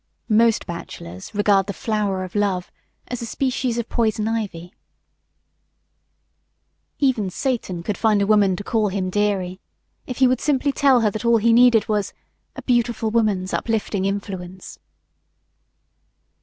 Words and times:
Most 0.29 0.65
bachelors 0.65 1.31
regard 1.35 1.67
the 1.67 1.73
"flower 1.73 2.23
of 2.23 2.33
love" 2.33 2.71
as 3.07 3.21
a 3.21 3.25
species 3.27 3.77
of 3.77 3.87
poison 3.87 4.27
ivy. 4.27 4.73
Even 6.97 7.29
Satan 7.29 7.83
could 7.83 7.99
find 7.99 8.19
a 8.19 8.25
woman 8.25 8.55
to 8.55 8.63
call 8.63 8.87
him 8.87 9.11
"Dearie," 9.11 9.59
if 10.07 10.17
he 10.17 10.25
would 10.25 10.41
simply 10.41 10.71
tell 10.71 11.01
her 11.01 11.11
that 11.11 11.23
all 11.23 11.37
he 11.37 11.53
needed 11.53 11.87
was 11.87 12.13
"a 12.55 12.63
beautiful 12.63 13.11
woman's 13.11 13.53
uplifting 13.53 14.05
influence." 14.05 14.79